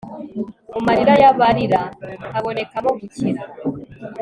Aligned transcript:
mu 0.71 0.79
marira 0.85 1.13
y'abarira 1.21 1.81
habonekamo 2.33 2.89
gukira 2.99 3.41